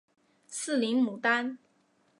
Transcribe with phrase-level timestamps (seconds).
[0.47, 1.59] 四棱牡丹